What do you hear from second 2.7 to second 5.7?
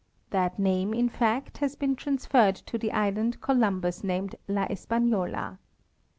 the island Columbus named la Espafiola.